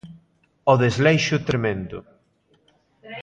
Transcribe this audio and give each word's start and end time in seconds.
O 0.71 0.73
desleixo 0.83 1.33
é 1.39 1.45
tremendo. 1.49 1.97